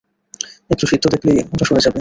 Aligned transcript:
একটু 0.71 0.85
সিদ্ধি 0.87 1.07
দেখলেই 1.13 1.37
ওটা 1.53 1.63
সেরে 1.67 1.75
যাবে। 1.77 1.89